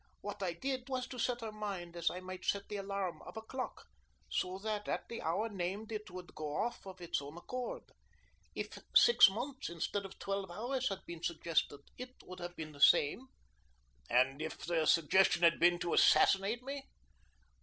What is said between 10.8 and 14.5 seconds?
had been suggested, it would have been the same." "And